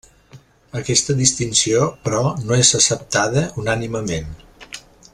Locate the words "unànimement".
3.65-4.35